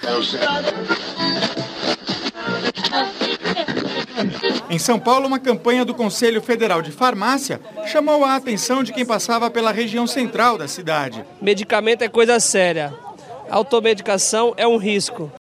Em 4.77 4.79
São 4.79 4.99
Paulo, 4.99 5.27
uma 5.27 5.39
campanha 5.39 5.87
do 5.87 5.95
Conselho 5.95 6.43
Federal 6.43 6.83
de 6.83 6.93
Farmácia 6.93 7.63
chamou 7.87 8.23
a 8.27 8.37
atenção 8.37 8.83
de 8.83 8.93
quem 8.93 9.07
passava 9.07 9.51
pela 9.51 9.73
região 9.73 10.07
central 10.07 10.59
da 10.59 10.69
cidade. 10.69 11.25
Medicamento 11.41 12.03
é 12.03 12.11
coisa 12.11 12.39
séria 12.39 12.93
automedicação 13.49 14.53
é 14.55 14.69
um 14.69 14.77
risco. 14.77 15.33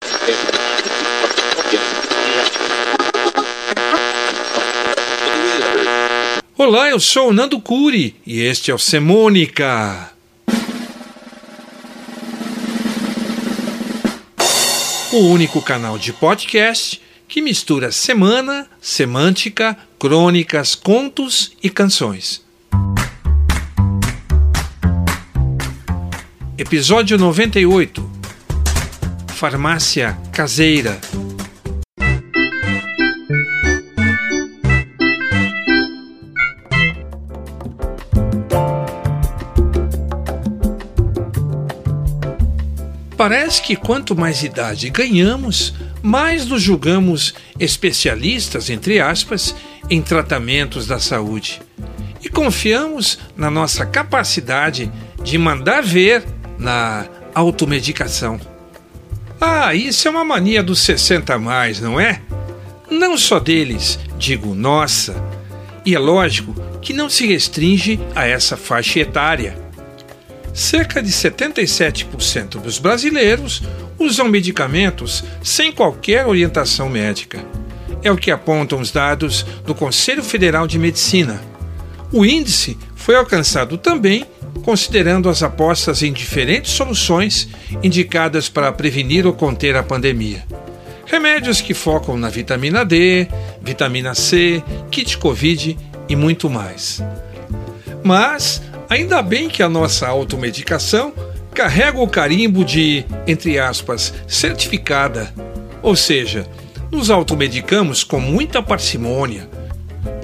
Olá, 6.57 6.90
eu 6.90 6.99
sou 7.02 7.27
o 7.27 7.34
Nando 7.34 7.59
Curi 7.59 8.15
e 8.26 8.40
este 8.40 8.71
é 8.71 8.73
o 8.73 8.79
Semônica. 8.79 10.12
O 15.12 15.17
único 15.17 15.62
canal 15.62 15.98
de 15.98 16.13
podcast 16.13 17.04
que 17.27 17.41
mistura 17.41 17.91
semana, 17.91 18.67
semântica, 18.81 19.77
crônicas, 19.99 20.76
contos 20.76 21.54
e 21.62 21.70
canções. 21.70 22.43
Episódio 26.57 27.18
98 27.18 28.09
Farmácia 29.35 30.18
Caseira 30.31 30.99
Parece 43.18 43.62
que 43.62 43.76
quanto 43.76 44.15
mais 44.15 44.43
idade 44.43 44.90
ganhamos, 44.90 45.73
mais 46.05 46.45
nos 46.45 46.61
julgamos 46.61 47.34
especialistas, 47.59 48.70
entre 48.70 48.99
aspas, 48.99 49.55
em 49.89 50.03
tratamentos 50.03 50.85
da 50.85 50.99
saúde. 50.99 51.59
E 52.23 52.29
confiamos 52.29 53.17
na 53.35 53.49
nossa 53.49 53.87
capacidade 53.87 54.91
de 55.23 55.35
mandar 55.39 55.81
ver 55.81 56.23
na 56.59 57.07
automedicação. 57.34 58.39
Ah, 59.41 59.73
isso 59.73 60.07
é 60.07 60.12
uma 60.12 60.23
mania 60.23 60.62
dos 60.62 60.79
60 60.81 61.34
a 61.34 61.39
mais, 61.39 61.79
não 61.79 61.99
é? 61.99 62.21
Não 62.87 63.17
só 63.17 63.40
deles, 63.40 63.97
digo 64.16 64.53
nossa. 64.53 65.16
E 65.84 65.95
é 65.95 66.00
lógico 66.00 66.53
que 66.84 66.94
não 66.94 67.09
se 67.09 67.25
restringe 67.25 68.00
a 68.13 68.28
essa 68.28 68.56
faixa 68.56 69.00
etária. 69.00 69.57
Cerca 70.53 71.01
de 71.01 71.09
77% 71.09 72.62
dos 72.62 72.78
brasileiros 72.78 73.63
usam 74.00 74.28
medicamentos 74.28 75.24
sem 75.44 75.72
qualquer 75.72 76.25
orientação 76.25 76.90
médica. 76.90 77.44
É 78.03 78.12
o 78.12 78.18
que 78.18 78.31
apontam 78.31 78.79
os 78.79 78.91
dados 78.91 79.46
do 79.66 79.74
Conselho 79.74 80.24
Federal 80.24 80.68
de 80.68 80.78
Medicina. 80.78 81.41
O 82.12 82.25
índice 82.25 82.78
foi 82.96 83.16
alcançado 83.16 83.78
também 83.78 84.25
considerando 84.64 85.30
as 85.30 85.44
apostas 85.44 86.02
em 86.02 86.12
diferentes 86.12 86.72
soluções 86.72 87.47
indicadas 87.84 88.50
para 88.50 88.72
prevenir 88.72 89.28
ou 89.28 89.34
conter 89.34 89.75
a 89.75 89.84
pandemia. 89.84 90.44
Remédios 91.06 91.62
que 91.62 91.74
focam 91.74 92.18
na 92.18 92.30
vitamina 92.30 92.84
D, 92.84 93.28
vitamina 93.62 94.16
C, 94.16 94.64
kit 94.90 95.18
Covid 95.18 95.78
e 96.09 96.16
muito 96.16 96.50
mais. 96.50 97.02
Mas, 98.03 98.62
ainda 98.90 99.22
bem 99.22 99.48
que 99.50 99.62
a 99.62 99.69
nossa 99.69 100.08
automedicação 100.08 101.14
carrega 101.56 102.00
o 102.00 102.08
carimbo 102.08 102.66
de, 102.66 103.06
entre 103.26 103.58
aspas, 103.58 104.14
certificada. 104.28 105.34
Ou 105.82 105.96
seja, 105.96 106.46
nos 106.92 107.10
automedicamos 107.10 108.04
com 108.04 108.20
muita 108.20 108.62
parcimônia, 108.62 109.50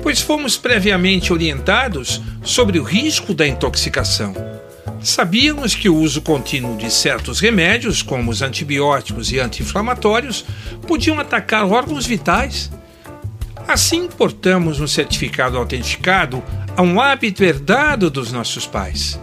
pois 0.03 0.19
fomos 0.19 0.58
previamente 0.58 1.31
orientados 1.31 2.22
sobre 2.44 2.78
o 2.78 2.84
risco 2.84 3.34
da 3.34 3.47
intoxicação. 3.47 4.36
Sabíamos 5.02 5.74
que 5.74 5.88
o 5.88 5.96
uso 5.96 6.22
contínuo 6.22 6.78
de 6.78 6.92
certos 6.92 7.40
remédios, 7.40 8.03
como 8.03 8.30
os 8.30 8.42
antibióticos 8.42 9.31
e 9.31 9.40
anti-inflamatórios, 9.40 10.46
podiam 10.86 11.18
atacar 11.18 11.66
órgãos 11.66 12.06
vitais. 12.06 12.69
Assim, 13.68 14.08
portamos 14.08 14.81
um 14.81 14.88
certificado 14.88 15.58
autenticado 15.58 16.44
a 16.75 16.81
um 16.81 17.00
hábito 17.00 17.44
herdado 17.44 18.09
dos 18.09 18.31
nossos 18.31 18.68
pais, 18.68 19.19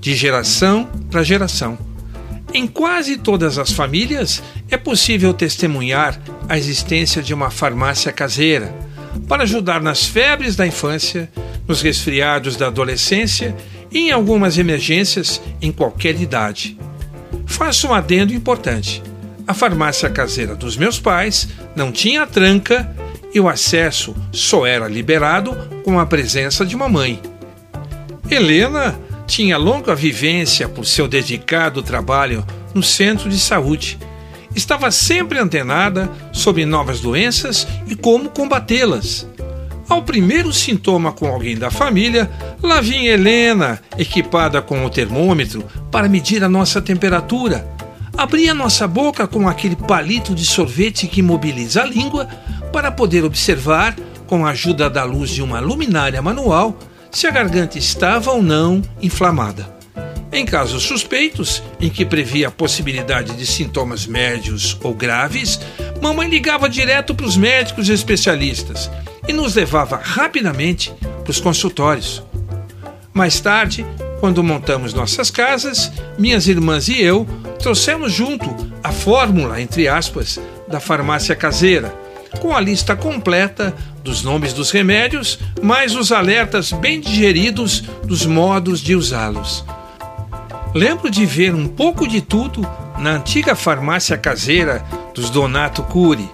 de 0.00 0.14
geração 0.14 0.88
para 1.10 1.22
geração. 1.22 1.78
Em 2.52 2.66
quase 2.66 3.16
todas 3.16 3.58
as 3.58 3.70
famílias 3.70 4.42
é 4.70 4.76
possível 4.76 5.32
testemunhar 5.32 6.20
a 6.48 6.58
existência 6.58 7.22
de 7.22 7.32
uma 7.32 7.50
farmácia 7.50 8.10
caseira 8.10 8.74
para 9.28 9.44
ajudar 9.44 9.80
nas 9.80 10.04
febres 10.04 10.56
da 10.56 10.66
infância, 10.66 11.30
nos 11.68 11.82
resfriados 11.82 12.56
da 12.56 12.66
adolescência 12.66 13.54
e 13.90 14.08
em 14.08 14.10
algumas 14.10 14.58
emergências 14.58 15.40
em 15.60 15.70
qualquer 15.70 16.20
idade. 16.20 16.76
Faço 17.46 17.88
um 17.88 17.94
adendo 17.94 18.34
importante. 18.34 19.02
A 19.46 19.54
farmácia 19.54 20.08
caseira 20.08 20.54
dos 20.54 20.76
meus 20.76 20.98
pais 20.98 21.48
não 21.76 21.92
tinha 21.92 22.26
tranca 22.26 22.94
e 23.32 23.40
o 23.40 23.48
acesso 23.48 24.14
só 24.32 24.66
era 24.66 24.88
liberado 24.88 25.56
com 25.84 25.98
a 25.98 26.06
presença 26.06 26.64
de 26.64 26.74
uma 26.74 26.88
mãe. 26.88 27.20
Helena 28.28 28.98
tinha 29.30 29.56
longa 29.56 29.94
vivência 29.94 30.68
por 30.68 30.84
seu 30.84 31.06
dedicado 31.06 31.84
trabalho 31.84 32.44
no 32.74 32.82
centro 32.82 33.30
de 33.30 33.38
saúde. 33.38 33.96
Estava 34.56 34.90
sempre 34.90 35.38
antenada 35.38 36.10
sobre 36.32 36.66
novas 36.66 36.98
doenças 36.98 37.64
e 37.86 37.94
como 37.94 38.28
combatê-las. 38.28 39.28
Ao 39.88 40.02
primeiro 40.02 40.52
sintoma 40.52 41.12
com 41.12 41.28
alguém 41.28 41.56
da 41.56 41.70
família, 41.70 42.28
lá 42.60 42.80
vinha 42.80 43.12
Helena, 43.12 43.80
equipada 43.96 44.60
com 44.60 44.84
o 44.84 44.90
termômetro 44.90 45.64
para 45.92 46.08
medir 46.08 46.42
a 46.42 46.48
nossa 46.48 46.82
temperatura. 46.82 47.64
Abria 48.18 48.52
nossa 48.52 48.88
boca 48.88 49.28
com 49.28 49.48
aquele 49.48 49.76
palito 49.76 50.34
de 50.34 50.44
sorvete 50.44 51.06
que 51.06 51.22
mobiliza 51.22 51.82
a 51.82 51.86
língua 51.86 52.28
para 52.72 52.90
poder 52.90 53.24
observar, 53.24 53.96
com 54.26 54.44
a 54.44 54.50
ajuda 54.50 54.90
da 54.90 55.04
luz 55.04 55.30
de 55.30 55.40
uma 55.40 55.60
luminária 55.60 56.20
manual, 56.20 56.76
se 57.10 57.26
a 57.26 57.30
garganta 57.30 57.78
estava 57.78 58.30
ou 58.30 58.42
não 58.42 58.82
inflamada. 59.02 59.80
Em 60.32 60.44
casos 60.44 60.84
suspeitos, 60.84 61.60
em 61.80 61.90
que 61.90 62.04
previa 62.04 62.48
a 62.48 62.52
possibilidade 62.52 63.36
de 63.36 63.44
sintomas 63.44 64.06
médios 64.06 64.78
ou 64.82 64.94
graves, 64.94 65.58
mamãe 66.00 66.28
ligava 66.28 66.68
direto 66.68 67.14
para 67.14 67.26
os 67.26 67.36
médicos 67.36 67.88
especialistas 67.88 68.88
e 69.26 69.32
nos 69.32 69.56
levava 69.56 69.96
rapidamente 69.96 70.94
para 71.22 71.30
os 71.30 71.40
consultórios. 71.40 72.22
Mais 73.12 73.40
tarde, 73.40 73.84
quando 74.20 74.42
montamos 74.44 74.94
nossas 74.94 75.30
casas, 75.30 75.90
minhas 76.16 76.46
irmãs 76.46 76.88
e 76.88 77.00
eu 77.00 77.26
trouxemos 77.58 78.12
junto 78.12 78.54
a 78.84 78.92
fórmula, 78.92 79.60
entre 79.60 79.88
aspas, 79.88 80.38
da 80.68 80.78
farmácia 80.78 81.34
caseira, 81.34 81.92
com 82.40 82.56
a 82.56 82.60
lista 82.60 82.96
completa 82.96 83.74
dos 84.02 84.22
nomes 84.22 84.52
dos 84.52 84.70
remédios, 84.70 85.38
mais 85.62 85.94
os 85.94 86.10
alertas 86.10 86.72
bem 86.72 87.00
digeridos 87.00 87.84
dos 88.04 88.26
modos 88.26 88.80
de 88.80 88.96
usá-los. 88.96 89.64
Lembro 90.74 91.10
de 91.10 91.24
ver 91.26 91.54
um 91.54 91.68
pouco 91.68 92.08
de 92.08 92.20
tudo 92.20 92.66
na 92.98 93.10
antiga 93.10 93.54
farmácia 93.54 94.16
caseira 94.16 94.84
dos 95.14 95.30
Donato 95.30 95.82
Cury 95.84 96.28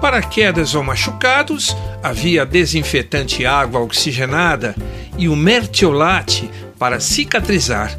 para 0.00 0.22
quedas 0.22 0.74
ou 0.74 0.82
machucados, 0.82 1.76
havia 2.02 2.46
desinfetante 2.46 3.44
água 3.44 3.80
oxigenada 3.80 4.74
e 5.18 5.28
o 5.28 5.36
mertiolate 5.36 6.50
para 6.78 6.98
cicatrizar. 6.98 7.98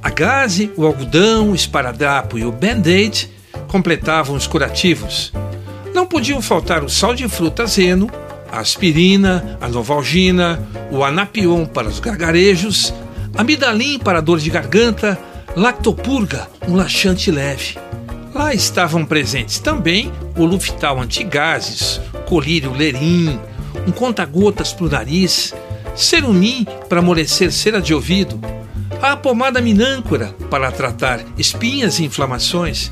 A 0.00 0.10
gaze, 0.10 0.70
o 0.76 0.86
algodão, 0.86 1.50
o 1.50 1.54
esparadrapo 1.54 2.38
e 2.38 2.44
o 2.44 2.52
band-aid 2.52 3.28
completavam 3.66 4.36
os 4.36 4.46
curativos. 4.46 5.32
Não 5.94 6.04
podiam 6.04 6.42
faltar 6.42 6.82
o 6.82 6.88
sal 6.88 7.14
de 7.14 7.28
fruta 7.28 7.64
zeno, 7.66 8.10
a 8.50 8.58
aspirina, 8.58 9.56
a 9.60 9.68
novalgina, 9.68 10.60
o 10.90 11.04
anapion 11.04 11.64
para 11.66 11.86
os 11.86 12.00
gargarejos, 12.00 12.92
amidalim 13.36 14.00
para 14.00 14.20
dor 14.20 14.40
de 14.40 14.50
garganta, 14.50 15.16
lactopurga, 15.56 16.48
um 16.66 16.74
laxante 16.74 17.30
leve. 17.30 17.78
Lá 18.34 18.52
estavam 18.52 19.06
presentes 19.06 19.60
também 19.60 20.12
o 20.36 20.44
Luftal 20.44 21.00
antigases, 21.00 22.00
colírio 22.26 22.72
lerim, 22.72 23.38
um 23.86 23.92
conta-gotas 23.92 24.72
para 24.72 24.86
o 24.86 24.90
nariz, 24.90 25.54
Serumim 25.94 26.66
para 26.88 26.98
amolecer 26.98 27.52
cera 27.52 27.80
de 27.80 27.94
ouvido, 27.94 28.40
a 29.00 29.16
pomada 29.16 29.60
minâncora 29.60 30.34
para 30.50 30.72
tratar 30.72 31.20
espinhas 31.38 32.00
e 32.00 32.04
inflamações 32.04 32.90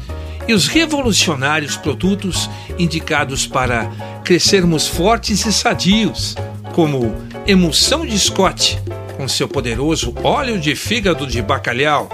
e 0.53 0.55
os 0.55 0.67
revolucionários 0.67 1.79
produtos 1.79 2.49
indicados 2.79 3.47
para 3.47 3.91
crescermos 4.23 4.87
fortes 4.87 5.47
e 5.47 5.53
sadios, 5.53 6.37
como 6.75 7.15
emulsão 7.47 8.05
de 8.05 8.19
Scott, 8.19 8.79
com 9.17 9.27
seu 9.27 9.49
poderoso 9.49 10.15
óleo 10.23 10.61
de 10.61 10.77
fígado 10.77 11.27
de 11.27 11.41
bacalhau, 11.41 12.07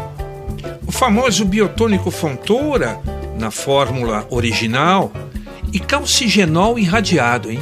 o 0.87 0.93
famoso 0.93 1.45
biotônico 1.45 2.13
Fontoura, 2.13 3.01
na 3.37 3.51
fórmula 3.51 4.25
original, 4.31 5.13
e 5.73 5.81
calcigenol 5.81 6.79
irradiado, 6.79 7.51
hein? 7.51 7.59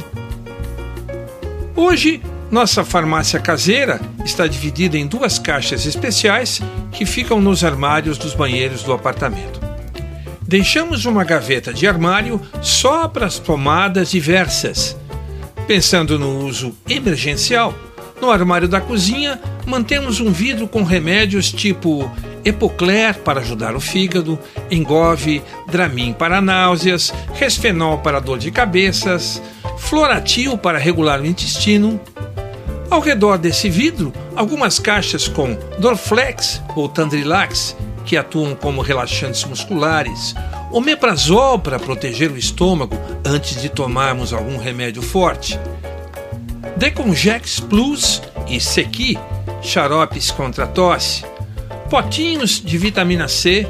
Hoje 1.75 2.21
nossa 2.51 2.85
farmácia 2.85 3.39
caseira 3.39 3.99
está 4.23 4.45
dividida 4.45 4.95
em 4.95 5.07
duas 5.07 5.39
caixas 5.39 5.87
especiais 5.87 6.61
que 6.91 7.03
ficam 7.03 7.41
nos 7.41 7.63
armários 7.63 8.19
dos 8.19 8.35
banheiros 8.35 8.83
do 8.83 8.93
apartamento. 8.93 9.66
Deixamos 10.47 11.03
uma 11.03 11.25
gaveta 11.25 11.73
de 11.73 11.85
armário 11.85 12.41
só 12.61 13.05
para 13.05 13.25
as 13.25 13.37
pomadas 13.37 14.09
diversas. 14.09 14.95
Pensando 15.67 16.17
no 16.17 16.45
uso 16.45 16.73
emergencial, 16.87 17.73
no 18.21 18.31
armário 18.31 18.69
da 18.69 18.79
cozinha 18.79 19.41
mantemos 19.65 20.21
um 20.21 20.31
vidro 20.31 20.65
com 20.65 20.83
remédios 20.83 21.51
tipo 21.51 22.09
Epocler 22.45 23.19
para 23.19 23.41
ajudar 23.41 23.75
o 23.75 23.81
fígado, 23.81 24.39
Engove, 24.71 25.43
Dramin 25.69 26.13
para 26.13 26.39
náuseas, 26.39 27.13
Resfenol 27.33 27.97
para 27.97 28.21
dor 28.21 28.39
de 28.39 28.49
cabeças, 28.49 29.41
Floratil 29.77 30.57
para 30.57 30.77
regular 30.77 31.19
o 31.19 31.25
intestino, 31.25 31.99
ao 32.89 33.01
redor 33.01 33.37
desse 33.37 33.69
vidro, 33.69 34.13
algumas 34.33 34.79
caixas 34.79 35.27
com 35.27 35.57
Dorflex 35.77 36.61
ou 36.73 36.87
Tandrilax, 36.87 37.75
que 38.07 38.15
atuam 38.15 38.55
como 38.55 38.81
relaxantes 38.81 39.43
musculares, 39.43 40.33
omeprazol 40.71 41.59
para 41.59 41.77
proteger 41.77 42.31
o 42.31 42.37
estômago 42.37 42.97
antes 43.25 43.61
de 43.61 43.67
tomarmos 43.67 44.31
algum 44.31 44.57
remédio 44.57 45.01
forte, 45.01 45.59
Decongex 46.77 47.59
Plus 47.59 48.21
e 48.47 48.61
Sequi, 48.61 49.19
xaropes 49.61 50.31
contra 50.31 50.65
tosse, 50.65 51.25
potinhos 51.89 52.61
de 52.63 52.77
vitamina 52.77 53.27
C, 53.27 53.67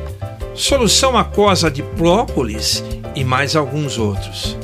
solução 0.54 1.18
aquosa 1.18 1.72
de 1.72 1.82
própolis 1.82 2.84
e 3.16 3.24
mais 3.24 3.56
alguns 3.56 3.98
outros. 3.98 4.56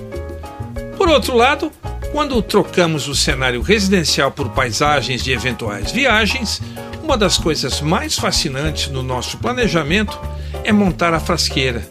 Por 0.97 1.09
outro 1.09 1.35
lado, 1.35 1.71
quando 2.11 2.39
trocamos 2.43 3.07
o 3.07 3.15
cenário 3.15 3.61
residencial 3.61 4.31
por 4.31 4.49
paisagens 4.49 5.23
de 5.23 5.31
eventuais 5.31 5.91
viagens, 5.91 6.61
uma 7.03 7.17
das 7.17 7.37
coisas 7.37 7.81
mais 7.81 8.17
fascinantes 8.17 8.87
no 8.87 9.03
nosso 9.03 9.37
planejamento 9.37 10.17
é 10.63 10.71
montar 10.71 11.13
a 11.13 11.19
frasqueira 11.19 11.85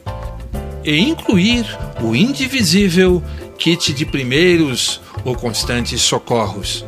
e 0.82 0.98
incluir 0.98 1.66
o 2.00 2.16
indivisível 2.16 3.22
kit 3.58 3.92
de 3.92 4.06
primeiros 4.06 5.02
ou 5.22 5.36
constantes 5.36 6.00
socorros. 6.00 6.84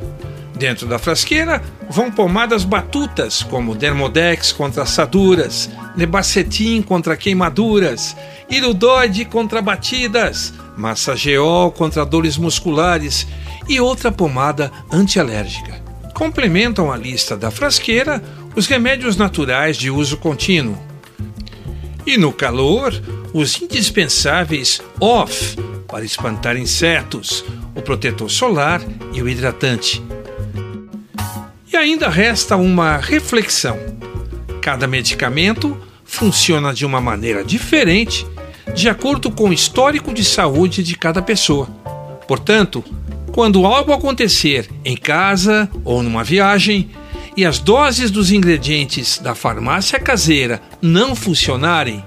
Dentro 0.56 0.86
da 0.86 0.98
frasqueira 0.98 1.62
vão 1.90 2.10
pomadas 2.10 2.64
batutas, 2.64 3.42
como 3.42 3.74
Dermodex 3.74 4.52
contra 4.52 4.84
assaduras, 4.84 5.68
Nebacetim 5.94 6.80
contra 6.80 7.16
queimaduras, 7.16 8.16
Irudoide 8.48 9.26
contra 9.26 9.60
batidas, 9.60 10.54
massageol 10.76 11.70
contra 11.70 12.06
dores 12.06 12.38
musculares 12.38 13.26
e 13.68 13.78
outra 13.78 14.10
pomada 14.10 14.72
antialérgica. 14.90 15.93
Complementam 16.14 16.90
a 16.92 16.96
lista 16.96 17.36
da 17.36 17.50
frasqueira 17.50 18.22
os 18.54 18.66
remédios 18.66 19.16
naturais 19.16 19.76
de 19.76 19.90
uso 19.90 20.16
contínuo. 20.16 20.78
E 22.06 22.16
no 22.16 22.32
calor, 22.32 22.92
os 23.32 23.60
indispensáveis 23.60 24.80
OFF 25.00 25.56
para 25.88 26.04
espantar 26.04 26.56
insetos, 26.56 27.44
o 27.74 27.82
protetor 27.82 28.30
solar 28.30 28.80
e 29.12 29.20
o 29.22 29.28
hidratante. 29.28 30.02
E 31.72 31.76
ainda 31.76 32.08
resta 32.08 32.56
uma 32.56 32.96
reflexão: 32.96 33.78
cada 34.60 34.86
medicamento 34.86 35.76
funciona 36.04 36.72
de 36.72 36.86
uma 36.86 37.00
maneira 37.00 37.44
diferente 37.44 38.26
de 38.74 38.88
acordo 38.88 39.30
com 39.30 39.50
o 39.50 39.52
histórico 39.52 40.12
de 40.12 40.24
saúde 40.24 40.82
de 40.82 40.96
cada 40.96 41.20
pessoa. 41.20 41.68
Portanto, 42.26 42.84
quando 43.34 43.66
algo 43.66 43.92
acontecer 43.92 44.70
em 44.84 44.96
casa 44.96 45.68
ou 45.84 46.04
numa 46.04 46.22
viagem 46.22 46.88
e 47.36 47.44
as 47.44 47.58
doses 47.58 48.08
dos 48.08 48.30
ingredientes 48.30 49.18
da 49.18 49.34
farmácia 49.34 49.98
caseira 49.98 50.62
não 50.80 51.16
funcionarem, 51.16 52.04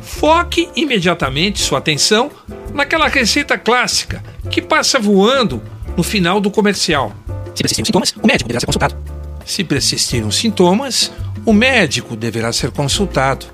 foque 0.00 0.70
imediatamente 0.74 1.60
sua 1.60 1.80
atenção 1.80 2.30
naquela 2.72 3.08
receita 3.08 3.58
clássica 3.58 4.24
que 4.50 4.62
passa 4.62 4.98
voando 4.98 5.62
no 5.98 6.02
final 6.02 6.40
do 6.40 6.50
comercial. 6.50 7.12
Se 7.54 7.62
persistirem 7.62 7.84
sintomas, 7.84 8.14
o 8.22 8.26
médico 8.26 8.48
deverá 8.48 8.60
ser 8.60 8.66
consultado. 8.66 8.96
Se 9.44 9.64
persistirem 9.64 10.26
os 10.26 10.36
sintomas, 10.36 11.12
o 11.44 11.52
médico 11.52 12.16
deverá 12.16 12.50
ser 12.54 12.70
consultado. 12.70 13.53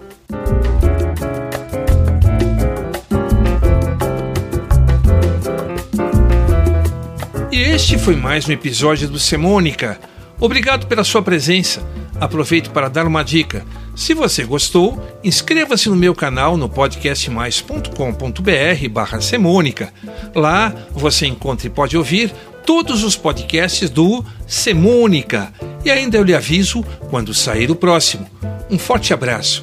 Foi 8.00 8.17
mais 8.17 8.49
um 8.49 8.52
episódio 8.52 9.08
do 9.08 9.19
Semônica. 9.19 10.00
Obrigado 10.38 10.87
pela 10.87 11.05
sua 11.05 11.20
presença. 11.20 11.87
Aproveito 12.19 12.70
para 12.70 12.88
dar 12.88 13.06
uma 13.06 13.23
dica. 13.23 13.62
Se 13.94 14.14
você 14.14 14.43
gostou, 14.43 14.99
inscreva-se 15.23 15.91
no 15.91 15.97
meu 15.97 16.14
canal 16.14 16.56
no 16.56 16.67
podcastmais.com.br 16.67 18.88
barra 18.91 19.20
Semônica. 19.20 19.93
Lá 20.35 20.75
você 20.93 21.26
encontra 21.26 21.67
e 21.67 21.70
pode 21.70 21.97
ouvir 21.97 22.32
todos 22.64 23.05
os 23.05 23.17
podcasts 23.17 23.91
do 23.91 24.25
Semônica. 24.47 25.52
E 25.85 25.91
ainda 25.91 26.17
eu 26.17 26.23
lhe 26.23 26.35
aviso 26.35 26.82
quando 27.11 27.35
sair 27.35 27.70
o 27.70 27.76
próximo. 27.76 28.26
Um 28.70 28.79
forte 28.79 29.12
abraço. 29.12 29.62